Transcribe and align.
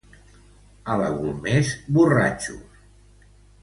A 0.93 0.95
la 1.03 1.11
Golmés, 1.19 1.77
borratxos. 2.01 2.85